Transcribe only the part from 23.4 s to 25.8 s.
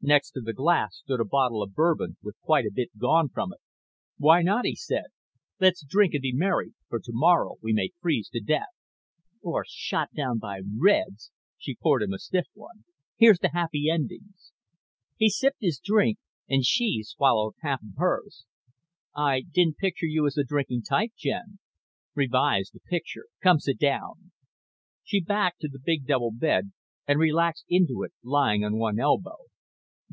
Come sit down." She backed to the